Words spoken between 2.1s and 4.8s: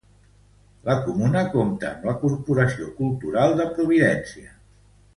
Corporació Cultural de Providència.